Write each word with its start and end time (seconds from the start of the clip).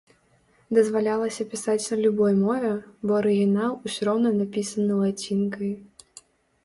Дазвалялася 0.75 1.45
пісаць 1.51 1.83
на 1.91 1.97
любой 2.05 2.33
мове, 2.45 2.71
бо 3.09 3.19
арыгінал 3.21 3.71
усё 3.91 4.01
роўна 4.13 4.29
напісаны 4.41 4.93
лацінкай. 5.07 5.71